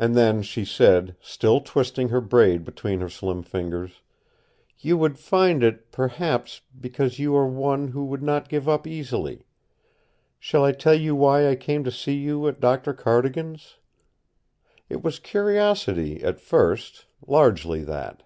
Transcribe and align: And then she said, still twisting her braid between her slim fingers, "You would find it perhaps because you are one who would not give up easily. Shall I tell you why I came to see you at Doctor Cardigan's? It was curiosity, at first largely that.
And 0.00 0.16
then 0.16 0.42
she 0.42 0.64
said, 0.64 1.14
still 1.20 1.60
twisting 1.60 2.08
her 2.08 2.20
braid 2.20 2.64
between 2.64 2.98
her 2.98 3.08
slim 3.08 3.44
fingers, 3.44 4.02
"You 4.80 4.98
would 4.98 5.16
find 5.16 5.62
it 5.62 5.92
perhaps 5.92 6.62
because 6.80 7.20
you 7.20 7.36
are 7.36 7.46
one 7.46 7.86
who 7.92 8.04
would 8.06 8.20
not 8.20 8.48
give 8.48 8.68
up 8.68 8.84
easily. 8.84 9.46
Shall 10.40 10.64
I 10.64 10.72
tell 10.72 10.96
you 10.96 11.14
why 11.14 11.48
I 11.48 11.54
came 11.54 11.84
to 11.84 11.92
see 11.92 12.16
you 12.16 12.48
at 12.48 12.58
Doctor 12.58 12.92
Cardigan's? 12.92 13.76
It 14.88 15.04
was 15.04 15.20
curiosity, 15.20 16.20
at 16.24 16.40
first 16.40 17.06
largely 17.24 17.84
that. 17.84 18.24